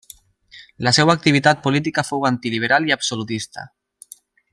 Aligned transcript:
La 0.87 0.93
seva 0.97 1.15
activitat 1.19 1.61
política 1.67 2.05
fou 2.07 2.25
antiliberal 2.31 2.89
i 2.91 2.95
absolutista. 2.97 3.67